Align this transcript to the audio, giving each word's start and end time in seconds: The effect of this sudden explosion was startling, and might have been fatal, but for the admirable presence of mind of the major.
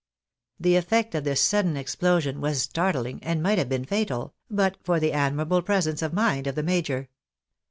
The 0.59 0.77
effect 0.77 1.13
of 1.13 1.25
this 1.25 1.39
sudden 1.39 1.77
explosion 1.77 2.41
was 2.41 2.63
startling, 2.63 3.21
and 3.21 3.39
might 3.43 3.59
have 3.59 3.69
been 3.69 3.85
fatal, 3.85 4.33
but 4.49 4.75
for 4.81 4.99
the 4.99 5.13
admirable 5.13 5.61
presence 5.61 6.01
of 6.01 6.11
mind 6.11 6.47
of 6.47 6.55
the 6.55 6.63
major. 6.63 7.07